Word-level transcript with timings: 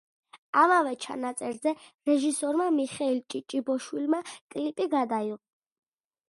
ამავე 0.59 0.93
ჩანაწერზე 1.03 1.73
რეჟისორმა 2.11 2.69
მიხეილ 2.79 3.21
ჭიჭიბოშვილმა 3.35 4.23
კლიპი 4.33 4.91
გადაიღო. 4.97 5.41